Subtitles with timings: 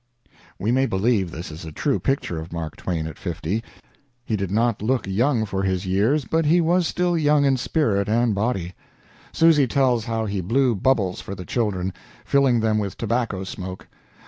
[0.57, 3.63] We may believe this is a true picture of Mark Twain at fifty.
[4.25, 8.09] He did not look young for his years, but he was still young in spirit
[8.09, 8.73] and body.
[9.31, 11.93] Susy tells how he blew bubbles for the children,
[12.25, 13.87] filling them with tobacco smoke.